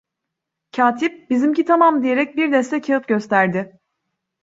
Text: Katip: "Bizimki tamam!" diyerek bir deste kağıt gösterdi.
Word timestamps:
Katip: 0.71 1.29
"Bizimki 1.29 1.65
tamam!" 1.65 2.03
diyerek 2.03 2.37
bir 2.37 2.51
deste 2.51 2.81
kağıt 2.81 3.07
gösterdi. 3.07 3.79